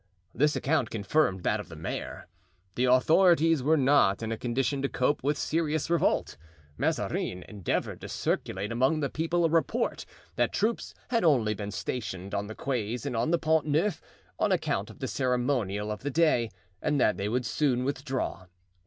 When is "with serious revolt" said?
5.23-6.37